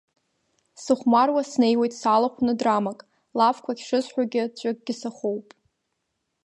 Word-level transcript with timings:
Сыхәмаруа 0.83 1.41
снеиуеит 1.51 1.93
салахәны 2.01 2.53
драмак, 2.59 2.99
лафқәак 3.37 3.79
шысҳәогьы, 3.87 4.43
ҵәыкгьы 4.57 4.93
сахоуп. 4.99 5.47